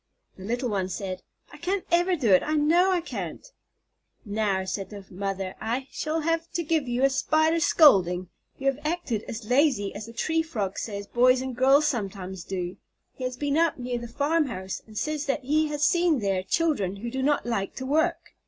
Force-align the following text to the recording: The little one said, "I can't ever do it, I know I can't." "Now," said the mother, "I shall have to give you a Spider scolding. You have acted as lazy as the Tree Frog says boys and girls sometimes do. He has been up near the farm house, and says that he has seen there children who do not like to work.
The 0.35 0.43
little 0.45 0.69
one 0.69 0.89
said, 0.89 1.21
"I 1.53 1.57
can't 1.57 1.85
ever 1.91 2.15
do 2.15 2.31
it, 2.31 2.41
I 2.41 2.55
know 2.55 2.89
I 2.89 3.01
can't." 3.01 3.45
"Now," 4.25 4.65
said 4.65 4.89
the 4.89 5.05
mother, 5.11 5.53
"I 5.61 5.89
shall 5.91 6.21
have 6.21 6.51
to 6.53 6.63
give 6.63 6.87
you 6.87 7.03
a 7.03 7.09
Spider 7.11 7.59
scolding. 7.59 8.27
You 8.57 8.65
have 8.65 8.79
acted 8.83 9.21
as 9.27 9.45
lazy 9.47 9.93
as 9.93 10.07
the 10.07 10.13
Tree 10.13 10.41
Frog 10.41 10.79
says 10.79 11.05
boys 11.05 11.39
and 11.39 11.55
girls 11.55 11.85
sometimes 11.85 12.43
do. 12.43 12.77
He 13.13 13.25
has 13.25 13.37
been 13.37 13.59
up 13.59 13.77
near 13.77 13.99
the 13.99 14.07
farm 14.07 14.47
house, 14.47 14.81
and 14.87 14.97
says 14.97 15.27
that 15.27 15.43
he 15.43 15.67
has 15.67 15.85
seen 15.85 16.17
there 16.17 16.41
children 16.41 16.95
who 16.95 17.11
do 17.11 17.21
not 17.21 17.45
like 17.45 17.75
to 17.75 17.85
work. 17.85 18.33